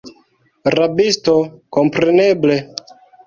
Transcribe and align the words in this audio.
Rabisto, 0.75 1.35
kompreneble! 1.77 2.57